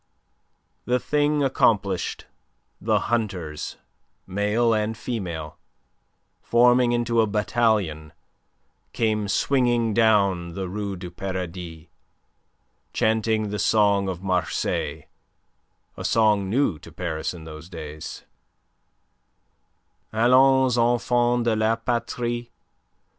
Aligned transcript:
The 0.85 0.99
thing 0.99 1.43
accomplished, 1.43 2.25
the 2.81 2.97
hunters, 3.01 3.77
male 4.25 4.73
and 4.73 4.97
female, 4.97 5.59
forming 6.41 6.91
into 6.91 7.21
a 7.21 7.27
battalion, 7.27 8.11
came 8.93 9.27
swinging 9.27 9.93
down 9.93 10.55
the 10.55 10.67
Rue 10.67 10.95
du 10.95 11.11
Paradis, 11.11 11.85
chanting 12.93 13.49
the 13.49 13.59
song 13.59 14.09
of 14.09 14.23
Marseilles 14.23 15.03
a 15.95 16.03
song 16.03 16.49
new 16.49 16.79
to 16.79 16.91
Paris 16.91 17.31
in 17.31 17.43
those 17.43 17.69
days: 17.69 18.23
Allons, 20.11 20.79
enfants 20.79 21.43
de 21.45 21.55
la 21.55 21.75
patrie! 21.75 22.49